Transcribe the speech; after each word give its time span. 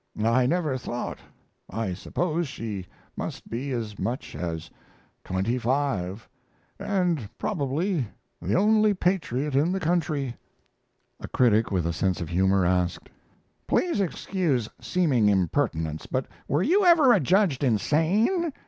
I 0.23 0.47
never 0.47 0.79
thought. 0.79 1.19
I 1.69 1.93
suppose 1.93 2.47
she 2.47 2.87
must 3.15 3.47
be 3.51 3.69
as 3.69 3.99
much 3.99 4.35
as 4.35 4.67
twenty 5.23 5.59
five, 5.59 6.27
and 6.79 7.29
probably 7.37 8.07
the 8.41 8.55
only 8.55 8.95
patriot 8.95 9.53
in 9.55 9.71
the 9.71 9.79
country." 9.79 10.35
A 11.19 11.27
critic 11.27 11.69
with 11.69 11.85
a 11.85 11.93
sense 11.93 12.19
of 12.19 12.29
humor 12.29 12.65
asked: 12.65 13.09
"Please 13.67 14.01
excuse 14.01 14.67
seeming 14.79 15.29
impertinence, 15.29 16.07
but 16.07 16.25
were 16.47 16.63
you 16.63 16.83
ever 16.83 17.13
adjudged 17.13 17.63
insane? 17.63 18.51